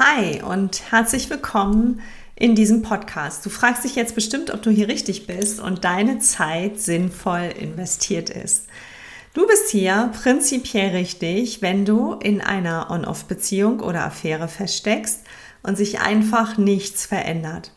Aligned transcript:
Hi 0.00 0.40
und 0.42 0.92
herzlich 0.92 1.28
willkommen 1.28 2.02
in 2.36 2.54
diesem 2.54 2.82
Podcast. 2.82 3.44
Du 3.44 3.50
fragst 3.50 3.82
dich 3.82 3.96
jetzt 3.96 4.14
bestimmt, 4.14 4.54
ob 4.54 4.62
du 4.62 4.70
hier 4.70 4.86
richtig 4.86 5.26
bist 5.26 5.58
und 5.58 5.82
deine 5.82 6.20
Zeit 6.20 6.78
sinnvoll 6.78 7.52
investiert 7.58 8.30
ist. 8.30 8.68
Du 9.34 9.44
bist 9.48 9.70
hier 9.70 10.12
prinzipiell 10.22 10.90
richtig, 10.90 11.62
wenn 11.62 11.84
du 11.84 12.12
in 12.12 12.40
einer 12.40 12.92
On-Off-Beziehung 12.92 13.80
oder 13.80 14.04
Affäre 14.04 14.46
feststeckst 14.46 15.24
und 15.64 15.76
sich 15.76 15.98
einfach 15.98 16.58
nichts 16.58 17.04
verändert. 17.04 17.72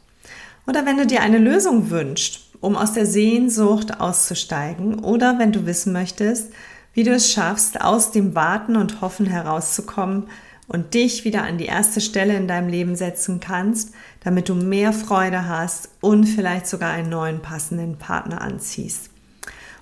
Oder 0.68 0.86
wenn 0.86 0.98
du 0.98 1.08
dir 1.08 1.24
eine 1.24 1.40
Lösung 1.40 1.90
wünschst, 1.90 2.52
um 2.60 2.76
aus 2.76 2.94
der 2.94 3.08
Sehnsucht 3.08 4.00
auszusteigen 4.00 5.00
oder 5.00 5.40
wenn 5.40 5.52
du 5.52 5.66
wissen 5.66 5.92
möchtest, 5.92 6.54
wie 6.94 7.04
du 7.04 7.16
es 7.16 7.32
schaffst, 7.32 7.82
aus 7.82 8.12
dem 8.12 8.36
Warten 8.36 8.76
und 8.76 9.02
Hoffen 9.02 9.26
herauszukommen 9.26 10.28
und 10.72 10.94
dich 10.94 11.26
wieder 11.26 11.44
an 11.44 11.58
die 11.58 11.66
erste 11.66 12.00
Stelle 12.00 12.36
in 12.36 12.48
deinem 12.48 12.70
Leben 12.70 12.96
setzen 12.96 13.42
kannst, 13.42 13.92
damit 14.24 14.48
du 14.48 14.56
mehr 14.56 14.94
Freude 14.94 15.48
hast 15.48 15.90
und 16.00 16.26
vielleicht 16.26 16.66
sogar 16.66 16.92
einen 16.92 17.10
neuen 17.10 17.42
passenden 17.42 17.98
Partner 17.98 18.42
anziehst. 18.42 19.10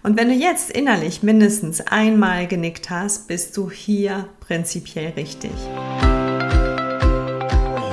Und 0.02 0.18
wenn 0.18 0.30
du 0.30 0.34
jetzt 0.34 0.72
innerlich 0.72 1.22
mindestens 1.22 1.82
einmal 1.82 2.48
genickt 2.48 2.90
hast, 2.90 3.28
bist 3.28 3.56
du 3.56 3.70
hier 3.70 4.30
prinzipiell 4.40 5.12
richtig. 5.12 5.52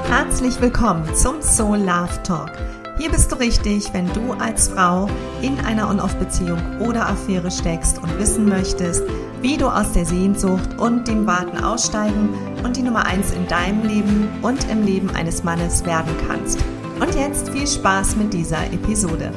Herzlich 0.09 0.59
willkommen 0.61 1.15
zum 1.15 1.43
Soul 1.43 1.79
Love 1.79 2.23
Talk. 2.23 2.53
Hier 2.99 3.11
bist 3.11 3.31
du 3.31 3.37
richtig, 3.37 3.93
wenn 3.93 4.11
du 4.15 4.33
als 4.33 4.69
Frau 4.69 5.07
in 5.43 5.59
einer 5.61 5.91
On-Off-Beziehung 5.91 6.81
oder 6.81 7.07
Affäre 7.07 7.51
steckst 7.51 7.99
und 7.99 8.19
wissen 8.19 8.49
möchtest, 8.49 9.03
wie 9.43 9.57
du 9.57 9.67
aus 9.67 9.93
der 9.93 10.07
Sehnsucht 10.07 10.79
und 10.79 11.07
dem 11.07 11.27
Warten 11.27 11.59
aussteigen 11.59 12.31
und 12.65 12.77
die 12.77 12.83
Nummer 12.83 13.05
1 13.05 13.33
in 13.33 13.47
deinem 13.47 13.87
Leben 13.87 14.29
und 14.43 14.69
im 14.71 14.85
Leben 14.85 15.11
eines 15.11 15.45
Mannes 15.45 15.85
werden 15.85 16.15
kannst. 16.27 16.59
Und 17.01 17.15
jetzt 17.15 17.51
viel 17.51 17.67
Spaß 17.67 18.17
mit 18.17 18.33
dieser 18.33 18.65
Episode. 18.73 19.31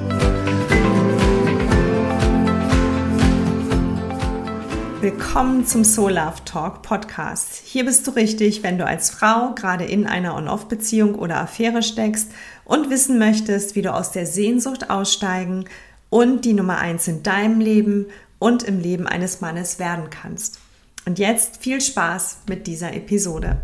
Willkommen 5.01 5.65
zum 5.65 5.83
Soul 5.83 6.13
Love 6.13 6.43
Talk 6.45 6.81
Podcast. 6.81 7.61
Hier 7.65 7.85
bist 7.85 8.07
du 8.07 8.11
richtig, 8.11 8.63
wenn 8.63 8.77
du 8.77 8.85
als 8.85 9.09
Frau 9.09 9.53
gerade 9.53 9.83
in 9.83 10.07
einer 10.07 10.35
On-Off-Beziehung 10.35 11.15
oder 11.15 11.41
Affäre 11.41 11.83
steckst 11.83 12.31
und 12.63 12.89
wissen 12.89 13.19
möchtest, 13.19 13.75
wie 13.75 13.81
du 13.81 13.93
aus 13.93 14.11
der 14.11 14.25
Sehnsucht 14.25 14.89
aussteigen 14.89 15.65
und 16.09 16.45
die 16.45 16.53
Nummer 16.53 16.79
1 16.79 17.07
in 17.07 17.23
deinem 17.23 17.59
Leben 17.59 18.07
und 18.39 18.63
im 18.63 18.79
Leben 18.79 19.05
eines 19.05 19.41
Mannes 19.41 19.77
werden 19.77 20.09
kannst. 20.09 20.59
Und 21.05 21.19
jetzt 21.19 21.57
viel 21.57 21.81
Spaß 21.81 22.39
mit 22.47 22.67
dieser 22.67 22.93
Episode. 22.93 23.61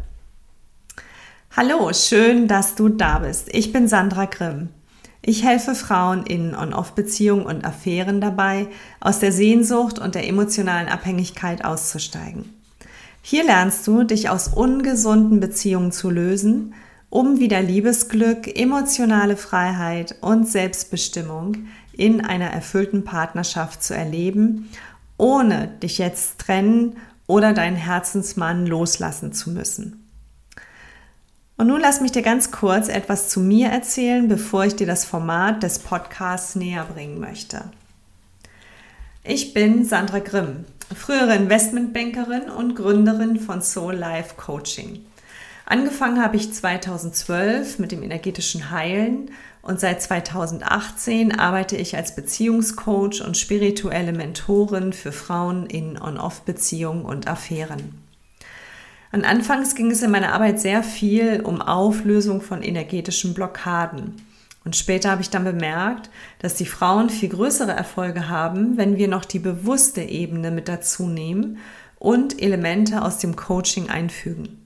Hallo, 1.56 1.92
schön, 1.94 2.48
dass 2.48 2.76
du 2.76 2.90
da 2.90 3.20
bist. 3.20 3.48
Ich 3.52 3.72
bin 3.72 3.88
Sandra 3.88 4.26
Grimm. 4.26 4.70
Ich 5.22 5.44
helfe 5.44 5.74
Frauen 5.74 6.26
in 6.26 6.54
On-Off-Beziehungen 6.54 7.46
und 7.46 7.66
Affären 7.66 8.22
dabei, 8.22 8.68
aus 9.00 9.20
der 9.20 9.32
Sehnsucht 9.32 9.98
und 9.98 10.14
der 10.14 10.28
emotionalen 10.28 10.88
Abhängigkeit 10.88 11.66
auszusteigen. 11.66 12.54
Hier 13.22 13.44
lernst 13.44 13.88
du, 13.88 14.04
dich 14.04 14.30
aus 14.30 14.50
ungesunden 14.50 15.40
Beziehungen 15.40 15.92
zu 15.92 16.12
lösen, 16.12 16.76
um 17.10 17.40
wieder 17.40 17.62
Liebesglück, 17.62 18.56
emotionale 18.56 19.38
Freiheit 19.38 20.16
und 20.22 20.48
Selbstbestimmung 20.48 21.68
in 21.98 22.24
einer 22.24 22.50
erfüllten 22.50 23.04
Partnerschaft 23.04 23.84
zu 23.84 23.96
erleben, 23.96 24.70
ohne 25.18 25.68
dich 25.82 25.98
jetzt 25.98 26.40
trennen 26.40 26.98
oder 27.28 27.54
deinen 27.54 27.78
Herzensmann 27.78 28.66
loslassen 28.68 29.34
zu 29.34 29.50
müssen. 29.50 30.02
Und 31.58 31.68
nun 31.68 31.80
lass 31.80 32.02
mich 32.02 32.12
dir 32.12 32.22
ganz 32.22 32.52
kurz 32.52 32.90
etwas 32.90 33.30
zu 33.30 33.40
mir 33.40 33.70
erzählen, 33.70 34.28
bevor 34.28 34.66
ich 34.66 34.76
dir 34.76 34.88
das 34.88 35.06
Format 35.06 35.64
des 35.64 35.80
Podcasts 35.80 36.56
näher 36.56 36.86
bringen 36.86 37.20
möchte. 37.20 37.64
Ich 39.24 39.54
bin 39.54 39.86
Sandra 39.86 40.20
Grimm, 40.20 40.66
frühere 40.94 41.36
Investmentbankerin 41.36 42.50
und 42.50 42.76
Gründerin 42.76 43.40
von 43.40 43.62
Soul 43.62 43.96
Life 43.96 44.36
Coaching. 44.36 45.06
Angefangen 45.66 46.22
habe 46.22 46.36
ich 46.36 46.54
2012 46.54 47.80
mit 47.80 47.92
dem 47.92 48.04
energetischen 48.04 48.70
Heilen 48.70 49.32
und 49.64 49.80
seit 49.80 50.00
2018 50.00 51.40
arbeite 51.40 51.76
ich 51.76 51.96
als 51.96 52.16
Beziehungscoach 52.16 53.22
und 53.26 53.36
spirituelle 53.36 54.14
Mentorin 54.14 54.94
für 54.94 55.12
Frauen 55.12 55.66
in 55.66 56.00
On-Off-Beziehungen 56.00 57.04
und 57.04 57.28
Affären. 57.28 58.00
An 59.12 59.26
Anfangs 59.26 59.74
ging 59.74 59.90
es 59.90 60.04
in 60.04 60.12
meiner 60.12 60.34
Arbeit 60.34 60.60
sehr 60.60 60.84
viel 60.84 61.42
um 61.42 61.62
Auflösung 61.62 62.42
von 62.42 62.62
energetischen 62.62 63.34
Blockaden. 63.34 64.22
Und 64.66 64.76
später 64.76 65.10
habe 65.10 65.22
ich 65.22 65.30
dann 65.30 65.46
bemerkt, 65.46 66.12
dass 66.40 66.56
die 66.56 66.66
Frauen 66.66 67.10
viel 67.10 67.30
größere 67.30 67.72
Erfolge 67.72 68.30
haben, 68.30 68.78
wenn 68.78 68.98
wir 68.98 69.08
noch 69.08 69.26
die 69.26 69.40
bewusste 69.40 70.02
Ebene 70.02 70.52
mit 70.52 70.68
dazu 70.68 71.08
nehmen 71.08 71.58
und 71.98 72.40
Elemente 72.40 73.02
aus 73.02 73.18
dem 73.18 73.36
Coaching 73.36 73.90
einfügen. 73.90 74.65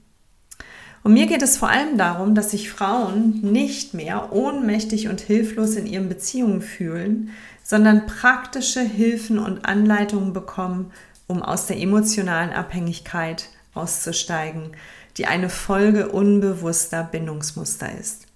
Und 1.02 1.14
mir 1.14 1.26
geht 1.26 1.42
es 1.42 1.56
vor 1.56 1.70
allem 1.70 1.96
darum, 1.96 2.34
dass 2.34 2.50
sich 2.50 2.70
Frauen 2.70 3.40
nicht 3.40 3.94
mehr 3.94 4.32
ohnmächtig 4.32 5.08
und 5.08 5.20
hilflos 5.20 5.76
in 5.76 5.86
ihren 5.86 6.08
Beziehungen 6.08 6.60
fühlen, 6.60 7.30
sondern 7.64 8.06
praktische 8.06 8.80
Hilfen 8.80 9.38
und 9.38 9.64
Anleitungen 9.64 10.32
bekommen, 10.32 10.92
um 11.26 11.42
aus 11.42 11.66
der 11.66 11.78
emotionalen 11.78 12.50
Abhängigkeit 12.50 13.48
auszusteigen, 13.72 14.72
die 15.16 15.26
eine 15.26 15.48
Folge 15.48 16.08
unbewusster 16.08 17.04
Bindungsmuster 17.04 17.88
ist. 17.98 18.26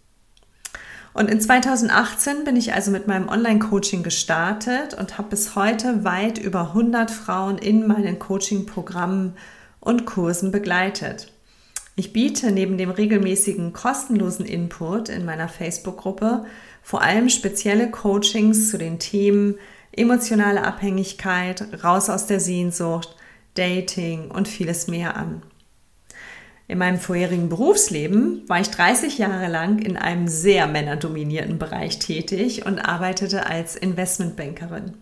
Und 1.12 1.30
in 1.30 1.40
2018 1.40 2.44
bin 2.44 2.56
ich 2.56 2.72
also 2.72 2.90
mit 2.90 3.06
meinem 3.06 3.28
Online-Coaching 3.28 4.02
gestartet 4.02 4.94
und 4.94 5.16
habe 5.18 5.28
bis 5.30 5.54
heute 5.54 6.04
weit 6.04 6.38
über 6.38 6.68
100 6.68 7.10
Frauen 7.10 7.58
in 7.58 7.86
meinen 7.86 8.18
Coaching-Programmen 8.18 9.36
und 9.80 10.06
Kursen 10.06 10.50
begleitet. 10.50 11.33
Ich 11.96 12.12
biete 12.12 12.50
neben 12.50 12.76
dem 12.76 12.90
regelmäßigen 12.90 13.72
kostenlosen 13.72 14.46
Input 14.46 15.08
in 15.08 15.24
meiner 15.24 15.48
Facebook-Gruppe 15.48 16.44
vor 16.82 17.02
allem 17.02 17.28
spezielle 17.28 17.90
Coachings 17.90 18.70
zu 18.70 18.78
den 18.78 18.98
Themen 18.98 19.56
emotionale 19.92 20.64
Abhängigkeit, 20.64 21.84
raus 21.84 22.10
aus 22.10 22.26
der 22.26 22.40
Sehnsucht, 22.40 23.14
Dating 23.54 24.30
und 24.30 24.48
vieles 24.48 24.88
mehr 24.88 25.16
an. 25.16 25.42
In 26.66 26.78
meinem 26.78 26.98
vorherigen 26.98 27.48
Berufsleben 27.48 28.42
war 28.48 28.60
ich 28.60 28.70
30 28.70 29.18
Jahre 29.18 29.48
lang 29.48 29.78
in 29.78 29.96
einem 29.96 30.26
sehr 30.26 30.66
männerdominierten 30.66 31.58
Bereich 31.58 32.00
tätig 32.00 32.66
und 32.66 32.80
arbeitete 32.80 33.46
als 33.46 33.76
Investmentbankerin. 33.76 34.94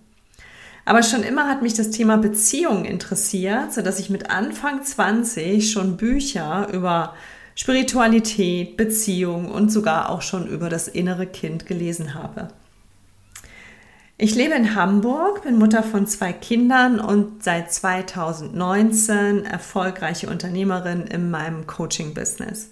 Aber 0.84 1.02
schon 1.02 1.22
immer 1.22 1.48
hat 1.48 1.62
mich 1.62 1.74
das 1.74 1.90
Thema 1.90 2.16
Beziehungen 2.16 2.84
interessiert, 2.84 3.72
sodass 3.72 4.00
ich 4.00 4.10
mit 4.10 4.30
Anfang 4.30 4.82
20 4.82 5.70
schon 5.70 5.96
Bücher 5.96 6.68
über 6.72 7.14
Spiritualität, 7.54 8.76
Beziehung 8.76 9.50
und 9.50 9.70
sogar 9.70 10.10
auch 10.10 10.22
schon 10.22 10.46
über 10.48 10.68
das 10.68 10.88
innere 10.88 11.26
Kind 11.26 11.66
gelesen 11.66 12.14
habe. 12.14 12.48
Ich 14.18 14.34
lebe 14.34 14.54
in 14.54 14.74
Hamburg, 14.74 15.42
bin 15.42 15.58
Mutter 15.58 15.82
von 15.82 16.06
zwei 16.06 16.32
Kindern 16.32 17.00
und 17.00 17.42
seit 17.42 17.72
2019 17.72 19.44
erfolgreiche 19.44 20.28
Unternehmerin 20.30 21.02
in 21.02 21.30
meinem 21.30 21.66
Coaching-Business. 21.66 22.70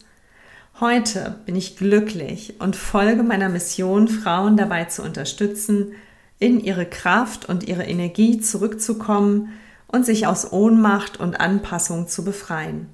Heute 0.79 1.41
bin 1.47 1.57
ich 1.57 1.77
glücklich 1.77 2.55
und 2.61 2.77
folge 2.77 3.23
meiner 3.23 3.49
Mission, 3.49 4.09
Frauen 4.09 4.57
dabei 4.57 4.85
zu 4.85 5.03
unterstützen, 5.03 5.93
in 6.41 6.59
ihre 6.59 6.87
Kraft 6.87 7.49
und 7.49 7.69
ihre 7.69 7.85
Energie 7.85 8.41
zurückzukommen 8.41 9.53
und 9.87 10.05
sich 10.05 10.27
aus 10.27 10.53
Ohnmacht 10.53 11.21
und 11.21 11.41
Anpassung 11.41 12.09
zu 12.09 12.25
befreien. 12.25 12.89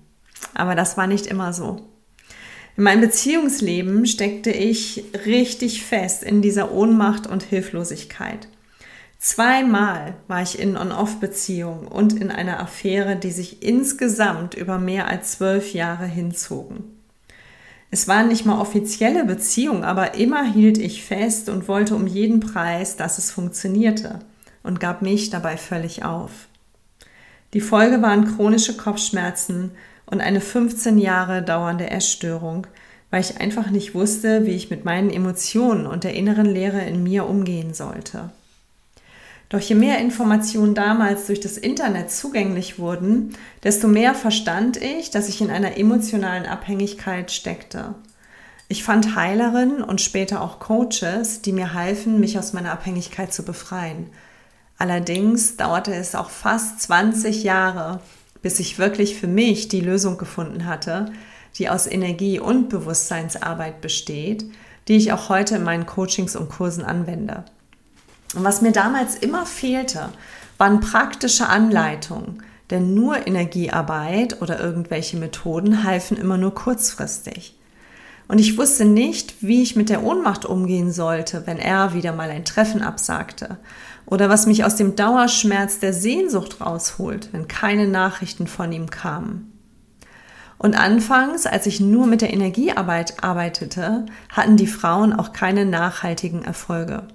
Aber 0.52 0.74
das 0.74 0.98
war 0.98 1.06
nicht 1.06 1.26
immer 1.26 1.52
so. 1.52 1.88
In 2.76 2.82
meinem 2.82 3.00
Beziehungsleben 3.00 4.04
steckte 4.04 4.50
ich 4.50 5.04
richtig 5.24 5.82
fest 5.82 6.22
in 6.22 6.42
dieser 6.42 6.72
Ohnmacht 6.72 7.26
und 7.26 7.42
Hilflosigkeit. 7.42 8.48
Zweimal 9.18 10.14
war 10.28 10.42
ich 10.42 10.58
in 10.58 10.76
On-Off-Beziehung 10.76 11.88
und 11.88 12.12
in 12.20 12.30
einer 12.30 12.60
Affäre, 12.60 13.16
die 13.16 13.30
sich 13.30 13.62
insgesamt 13.62 14.54
über 14.54 14.78
mehr 14.78 15.08
als 15.08 15.32
zwölf 15.32 15.72
Jahre 15.72 16.04
hinzogen. 16.04 16.95
Es 17.96 18.06
waren 18.08 18.28
nicht 18.28 18.44
mal 18.44 18.60
offizielle 18.60 19.24
Beziehungen, 19.24 19.82
aber 19.82 20.16
immer 20.16 20.44
hielt 20.44 20.76
ich 20.76 21.02
fest 21.02 21.48
und 21.48 21.66
wollte 21.66 21.94
um 21.94 22.06
jeden 22.06 22.40
Preis, 22.40 22.96
dass 22.96 23.16
es 23.16 23.30
funktionierte 23.30 24.18
und 24.62 24.80
gab 24.80 25.00
mich 25.00 25.30
dabei 25.30 25.56
völlig 25.56 26.04
auf. 26.04 26.30
Die 27.54 27.62
Folge 27.62 28.02
waren 28.02 28.36
chronische 28.36 28.76
Kopfschmerzen 28.76 29.70
und 30.04 30.20
eine 30.20 30.42
15 30.42 30.98
Jahre 30.98 31.42
dauernde 31.42 31.88
Essstörung, 31.88 32.66
weil 33.10 33.22
ich 33.22 33.40
einfach 33.40 33.70
nicht 33.70 33.94
wusste, 33.94 34.44
wie 34.44 34.52
ich 34.52 34.68
mit 34.68 34.84
meinen 34.84 35.08
Emotionen 35.08 35.86
und 35.86 36.04
der 36.04 36.12
inneren 36.12 36.44
Leere 36.44 36.82
in 36.82 37.02
mir 37.02 37.26
umgehen 37.26 37.72
sollte. 37.72 38.28
Doch 39.48 39.60
je 39.60 39.76
mehr 39.76 40.00
Informationen 40.00 40.74
damals 40.74 41.26
durch 41.26 41.40
das 41.40 41.56
Internet 41.56 42.10
zugänglich 42.10 42.78
wurden, 42.78 43.34
desto 43.62 43.86
mehr 43.86 44.14
verstand 44.14 44.76
ich, 44.76 45.10
dass 45.10 45.28
ich 45.28 45.40
in 45.40 45.50
einer 45.50 45.78
emotionalen 45.78 46.46
Abhängigkeit 46.46 47.30
steckte. 47.30 47.94
Ich 48.68 48.82
fand 48.82 49.14
Heilerinnen 49.14 49.84
und 49.84 50.00
später 50.00 50.42
auch 50.42 50.58
Coaches, 50.58 51.42
die 51.42 51.52
mir 51.52 51.74
halfen, 51.74 52.18
mich 52.18 52.36
aus 52.36 52.52
meiner 52.52 52.72
Abhängigkeit 52.72 53.32
zu 53.32 53.44
befreien. 53.44 54.10
Allerdings 54.78 55.56
dauerte 55.56 55.94
es 55.94 56.16
auch 56.16 56.30
fast 56.30 56.80
20 56.82 57.44
Jahre, 57.44 58.00
bis 58.42 58.58
ich 58.58 58.78
wirklich 58.78 59.18
für 59.18 59.28
mich 59.28 59.68
die 59.68 59.80
Lösung 59.80 60.18
gefunden 60.18 60.66
hatte, 60.66 61.12
die 61.54 61.68
aus 61.68 61.86
Energie- 61.86 62.40
und 62.40 62.68
Bewusstseinsarbeit 62.68 63.80
besteht, 63.80 64.44
die 64.88 64.96
ich 64.96 65.12
auch 65.12 65.28
heute 65.28 65.56
in 65.56 65.62
meinen 65.62 65.86
Coachings 65.86 66.34
und 66.34 66.50
Kursen 66.50 66.84
anwende. 66.84 67.44
Und 68.34 68.44
was 68.44 68.62
mir 68.62 68.72
damals 68.72 69.14
immer 69.14 69.46
fehlte, 69.46 70.10
waren 70.58 70.80
praktische 70.80 71.48
Anleitungen, 71.48 72.42
denn 72.70 72.94
nur 72.94 73.26
Energiearbeit 73.26 74.42
oder 74.42 74.58
irgendwelche 74.58 75.16
Methoden 75.16 75.84
halfen 75.84 76.16
immer 76.16 76.36
nur 76.36 76.54
kurzfristig. 76.54 77.56
Und 78.28 78.40
ich 78.40 78.58
wusste 78.58 78.84
nicht, 78.84 79.36
wie 79.40 79.62
ich 79.62 79.76
mit 79.76 79.88
der 79.88 80.02
Ohnmacht 80.02 80.44
umgehen 80.44 80.90
sollte, 80.90 81.46
wenn 81.46 81.58
er 81.58 81.94
wieder 81.94 82.12
mal 82.12 82.28
ein 82.28 82.44
Treffen 82.44 82.82
absagte. 82.82 83.58
Oder 84.04 84.28
was 84.28 84.46
mich 84.46 84.64
aus 84.64 84.74
dem 84.74 84.96
Dauerschmerz 84.96 85.78
der 85.78 85.92
Sehnsucht 85.92 86.60
rausholt, 86.60 87.28
wenn 87.32 87.46
keine 87.46 87.86
Nachrichten 87.86 88.48
von 88.48 88.72
ihm 88.72 88.90
kamen. 88.90 89.52
Und 90.58 90.74
anfangs, 90.74 91.46
als 91.46 91.66
ich 91.66 91.80
nur 91.80 92.06
mit 92.06 92.22
der 92.22 92.32
Energiearbeit 92.32 93.22
arbeitete, 93.22 94.06
hatten 94.30 94.56
die 94.56 94.66
Frauen 94.66 95.12
auch 95.12 95.32
keine 95.32 95.66
nachhaltigen 95.66 96.42
Erfolge. 96.42 97.06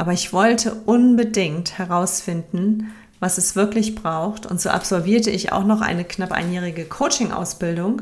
Aber 0.00 0.14
ich 0.14 0.32
wollte 0.32 0.72
unbedingt 0.86 1.76
herausfinden, 1.76 2.90
was 3.18 3.36
es 3.36 3.54
wirklich 3.54 3.94
braucht. 3.94 4.46
Und 4.46 4.58
so 4.58 4.70
absolvierte 4.70 5.28
ich 5.28 5.52
auch 5.52 5.64
noch 5.64 5.82
eine 5.82 6.04
knapp 6.04 6.32
einjährige 6.32 6.86
Coaching-Ausbildung 6.86 8.00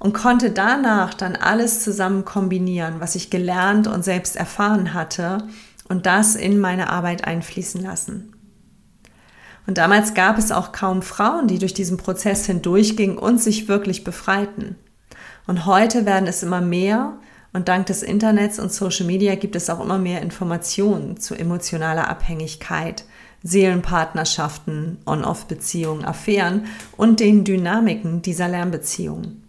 und 0.00 0.14
konnte 0.14 0.50
danach 0.50 1.14
dann 1.14 1.36
alles 1.36 1.84
zusammen 1.84 2.24
kombinieren, 2.24 2.94
was 2.98 3.14
ich 3.14 3.30
gelernt 3.30 3.86
und 3.86 4.04
selbst 4.04 4.34
erfahren 4.34 4.94
hatte 4.94 5.38
und 5.88 6.06
das 6.06 6.34
in 6.34 6.58
meine 6.58 6.90
Arbeit 6.90 7.24
einfließen 7.24 7.80
lassen. 7.84 8.34
Und 9.68 9.78
damals 9.78 10.14
gab 10.14 10.38
es 10.38 10.50
auch 10.50 10.72
kaum 10.72 11.02
Frauen, 11.02 11.46
die 11.46 11.60
durch 11.60 11.72
diesen 11.72 11.98
Prozess 11.98 12.46
hindurchgingen 12.46 13.16
und 13.16 13.40
sich 13.40 13.68
wirklich 13.68 14.02
befreiten. 14.02 14.74
Und 15.46 15.66
heute 15.66 16.04
werden 16.04 16.26
es 16.26 16.42
immer 16.42 16.60
mehr 16.60 17.12
und 17.58 17.66
dank 17.66 17.86
des 17.86 18.04
Internets 18.04 18.60
und 18.60 18.72
Social 18.72 19.04
Media 19.04 19.34
gibt 19.34 19.56
es 19.56 19.68
auch 19.68 19.80
immer 19.80 19.98
mehr 19.98 20.22
Informationen 20.22 21.18
zu 21.18 21.34
emotionaler 21.34 22.08
Abhängigkeit, 22.08 23.02
Seelenpartnerschaften, 23.42 24.98
On-Off-Beziehungen, 25.04 26.04
Affären 26.04 26.66
und 26.96 27.18
den 27.18 27.42
Dynamiken 27.42 28.22
dieser 28.22 28.46
Lernbeziehungen. 28.46 29.42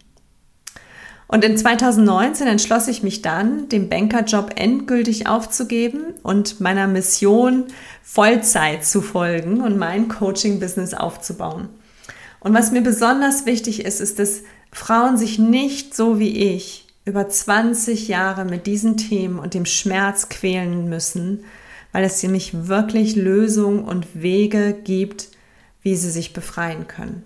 Und 1.28 1.44
in 1.44 1.56
2019 1.56 2.48
entschloss 2.48 2.88
ich 2.88 3.04
mich 3.04 3.22
dann, 3.22 3.70
den 3.70 3.90
Bankerjob 3.90 4.54
endgültig 4.56 5.28
aufzugeben 5.28 6.16
und 6.24 6.60
meiner 6.60 6.88
Mission 6.88 7.66
Vollzeit 8.02 8.84
zu 8.86 9.04
folgen 9.04 9.62
und 9.62 9.78
mein 9.78 10.08
Coaching-Business 10.08 10.96
aufzubauen. 10.96 11.70
Und 12.40 12.56
was 12.56 12.72
mir 12.72 12.82
besonders 12.82 13.46
wichtig 13.46 13.86
ist, 13.86 14.02
ist, 14.02 14.18
dass 14.18 14.42
Frauen 14.72 15.16
sich 15.16 15.38
nicht 15.38 15.96
so 15.96 16.18
wie 16.18 16.56
ich 16.56 16.89
über 17.06 17.28
20 17.28 18.08
Jahre 18.08 18.46
mit 18.46 18.68
diesen 18.68 18.98
Themen 18.98 19.40
und 19.40 19.54
dem 19.54 19.66
Schmerz 19.66 20.30
quälen 20.30 20.90
müssen, 20.90 21.44
weil 21.92 22.04
es 22.04 22.22
nämlich 22.22 22.68
wirklich 22.68 23.16
Lösungen 23.16 23.84
und 23.84 24.22
Wege 24.22 24.74
gibt, 24.74 25.30
wie 25.82 25.96
sie 25.96 26.12
sich 26.12 26.34
befreien 26.34 26.88
können. 26.88 27.24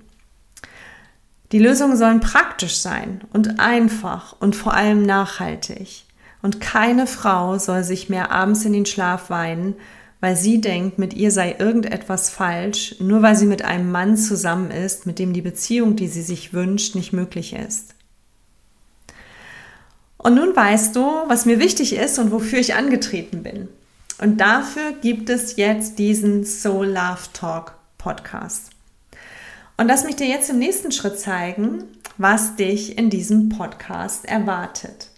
Die 1.51 1.59
Lösungen 1.59 1.97
sollen 1.97 2.19
praktisch 2.19 2.77
sein 2.77 3.21
und 3.31 3.59
einfach 3.59 4.35
und 4.39 4.55
vor 4.55 4.73
allem 4.73 5.03
nachhaltig. 5.03 6.05
Und 6.41 6.59
keine 6.59 7.07
Frau 7.07 7.57
soll 7.59 7.83
sich 7.83 8.09
mehr 8.09 8.31
abends 8.31 8.65
in 8.65 8.73
den 8.73 8.85
Schlaf 8.85 9.29
weinen, 9.29 9.75
weil 10.19 10.35
sie 10.35 10.61
denkt, 10.61 10.99
mit 10.99 11.13
ihr 11.13 11.31
sei 11.31 11.55
irgendetwas 11.59 12.29
falsch, 12.29 12.95
nur 12.99 13.21
weil 13.21 13.35
sie 13.35 13.45
mit 13.45 13.63
einem 13.63 13.91
Mann 13.91 14.17
zusammen 14.17 14.71
ist, 14.71 15.05
mit 15.05 15.19
dem 15.19 15.33
die 15.33 15.41
Beziehung, 15.41 15.95
die 15.95 16.07
sie 16.07 16.21
sich 16.21 16.53
wünscht, 16.53 16.95
nicht 16.95 17.13
möglich 17.13 17.53
ist. 17.53 17.93
Und 20.23 20.35
nun 20.35 20.55
weißt 20.55 20.95
du, 20.95 21.01
was 21.27 21.45
mir 21.45 21.59
wichtig 21.59 21.97
ist 21.97 22.17
und 22.17 22.31
wofür 22.31 22.57
ich 22.57 22.75
angetreten 22.75 23.43
bin. 23.43 23.67
Und 24.21 24.37
dafür 24.37 24.93
gibt 25.01 25.29
es 25.29 25.57
jetzt 25.57 25.99
diesen 25.99 26.45
Soul 26.45 26.87
Love 26.87 27.27
Talk 27.33 27.73
Podcast. 27.97 28.69
Und 29.75 29.87
lass 29.87 30.05
mich 30.05 30.15
dir 30.15 30.27
jetzt 30.27 30.49
im 30.49 30.59
nächsten 30.59 30.93
Schritt 30.93 31.19
zeigen, 31.19 31.83
was 32.17 32.55
dich 32.55 32.97
in 32.97 33.09
diesem 33.09 33.49
Podcast 33.49 34.23
erwartet. 34.23 35.09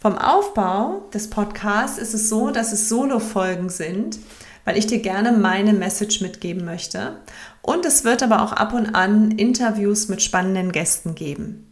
Vom 0.00 0.18
Aufbau 0.18 1.08
des 1.14 1.30
Podcasts 1.30 1.98
ist 1.98 2.12
es 2.12 2.28
so, 2.28 2.50
dass 2.50 2.72
es 2.72 2.88
Solo-Folgen 2.88 3.68
sind, 3.68 4.18
weil 4.64 4.76
ich 4.76 4.88
dir 4.88 4.98
gerne 4.98 5.30
meine 5.30 5.72
Message 5.72 6.20
mitgeben 6.22 6.64
möchte. 6.64 7.18
Und 7.62 7.86
es 7.86 8.02
wird 8.02 8.24
aber 8.24 8.42
auch 8.42 8.52
ab 8.52 8.72
und 8.72 8.96
an 8.96 9.30
Interviews 9.30 10.08
mit 10.08 10.22
spannenden 10.22 10.72
Gästen 10.72 11.14
geben. 11.14 11.65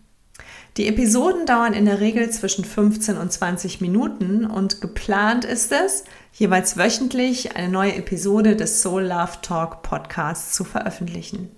Die 0.76 0.88
Episoden 0.88 1.46
dauern 1.46 1.72
in 1.72 1.84
der 1.84 2.00
Regel 2.00 2.30
zwischen 2.30 2.64
15 2.64 3.16
und 3.16 3.32
20 3.32 3.80
Minuten 3.80 4.44
und 4.44 4.80
geplant 4.80 5.44
ist 5.44 5.70
es, 5.70 6.02
jeweils 6.32 6.76
wöchentlich 6.76 7.54
eine 7.54 7.68
neue 7.68 7.94
Episode 7.94 8.56
des 8.56 8.82
Soul 8.82 9.04
Love 9.04 9.38
Talk 9.40 9.82
Podcasts 9.82 10.52
zu 10.52 10.64
veröffentlichen. 10.64 11.48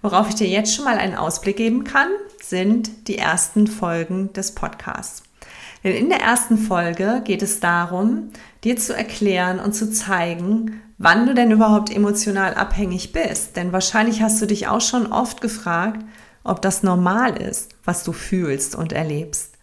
Worauf 0.00 0.30
ich 0.30 0.34
dir 0.34 0.48
jetzt 0.48 0.74
schon 0.74 0.86
mal 0.86 0.96
einen 0.96 1.14
Ausblick 1.14 1.58
geben 1.58 1.84
kann, 1.84 2.08
sind 2.42 3.08
die 3.08 3.18
ersten 3.18 3.66
Folgen 3.66 4.32
des 4.32 4.52
Podcasts. 4.52 5.22
Denn 5.82 5.94
in 5.94 6.08
der 6.08 6.20
ersten 6.20 6.56
Folge 6.56 7.20
geht 7.22 7.42
es 7.42 7.60
darum, 7.60 8.30
dir 8.64 8.78
zu 8.78 8.96
erklären 8.96 9.60
und 9.60 9.74
zu 9.74 9.92
zeigen, 9.92 10.80
wann 10.96 11.26
du 11.26 11.34
denn 11.34 11.50
überhaupt 11.50 11.94
emotional 11.94 12.54
abhängig 12.54 13.12
bist. 13.12 13.56
Denn 13.56 13.72
wahrscheinlich 13.72 14.22
hast 14.22 14.40
du 14.40 14.46
dich 14.46 14.68
auch 14.68 14.80
schon 14.80 15.12
oft 15.12 15.42
gefragt, 15.42 16.02
ob 16.44 16.62
das 16.62 16.82
normal 16.82 17.36
ist, 17.36 17.74
was 17.84 18.04
du 18.04 18.12
fühlst 18.12 18.76
und 18.76 18.92
erlebst. 18.92 19.54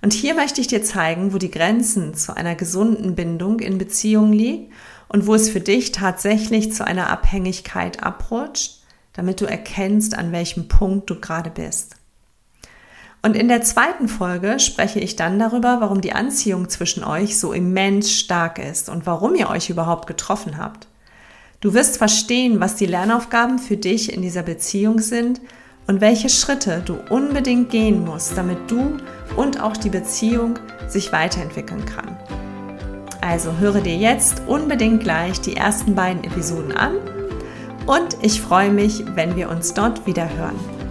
Und 0.00 0.12
hier 0.12 0.34
möchte 0.34 0.60
ich 0.60 0.66
dir 0.66 0.82
zeigen, 0.82 1.32
wo 1.32 1.38
die 1.38 1.50
Grenzen 1.50 2.14
zu 2.14 2.36
einer 2.36 2.54
gesunden 2.54 3.14
Bindung 3.14 3.60
in 3.60 3.78
Beziehungen 3.78 4.32
liegen 4.32 4.72
und 5.08 5.26
wo 5.26 5.34
es 5.34 5.48
für 5.48 5.60
dich 5.60 5.92
tatsächlich 5.92 6.72
zu 6.72 6.86
einer 6.86 7.10
Abhängigkeit 7.10 8.02
abrutscht, 8.02 8.80
damit 9.12 9.40
du 9.40 9.44
erkennst, 9.44 10.16
an 10.16 10.32
welchem 10.32 10.68
Punkt 10.68 11.10
du 11.10 11.20
gerade 11.20 11.50
bist. 11.50 11.96
Und 13.24 13.36
in 13.36 13.46
der 13.46 13.62
zweiten 13.62 14.08
Folge 14.08 14.58
spreche 14.58 14.98
ich 14.98 15.14
dann 15.14 15.38
darüber, 15.38 15.80
warum 15.80 16.00
die 16.00 16.12
Anziehung 16.12 16.68
zwischen 16.68 17.04
euch 17.04 17.38
so 17.38 17.52
immens 17.52 18.12
stark 18.12 18.58
ist 18.58 18.88
und 18.88 19.06
warum 19.06 19.36
ihr 19.36 19.48
euch 19.48 19.70
überhaupt 19.70 20.08
getroffen 20.08 20.58
habt. 20.58 20.88
Du 21.60 21.74
wirst 21.74 21.98
verstehen, 21.98 22.58
was 22.58 22.74
die 22.74 22.86
Lernaufgaben 22.86 23.60
für 23.60 23.76
dich 23.76 24.12
in 24.12 24.22
dieser 24.22 24.42
Beziehung 24.42 24.98
sind 24.98 25.40
und 25.86 26.00
welche 26.00 26.28
Schritte 26.28 26.82
du 26.84 26.98
unbedingt 27.10 27.70
gehen 27.70 28.04
musst, 28.04 28.36
damit 28.36 28.70
du 28.70 28.96
und 29.36 29.60
auch 29.60 29.76
die 29.76 29.90
Beziehung 29.90 30.58
sich 30.88 31.12
weiterentwickeln 31.12 31.84
kann. 31.84 32.16
Also 33.20 33.58
höre 33.58 33.80
dir 33.80 33.96
jetzt 33.96 34.42
unbedingt 34.46 35.02
gleich 35.02 35.40
die 35.40 35.56
ersten 35.56 35.94
beiden 35.94 36.24
Episoden 36.24 36.72
an 36.72 36.96
und 37.86 38.16
ich 38.20 38.40
freue 38.40 38.70
mich, 38.70 39.04
wenn 39.14 39.36
wir 39.36 39.48
uns 39.48 39.74
dort 39.74 40.06
wieder 40.06 40.28
hören. 40.36 40.81